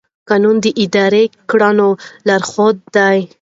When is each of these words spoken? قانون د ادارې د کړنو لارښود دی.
قانون 0.29 0.55
د 0.63 0.65
ادارې 0.83 1.23
د 1.29 1.33
کړنو 1.49 1.89
لارښود 2.27 2.77
دی. 2.95 3.19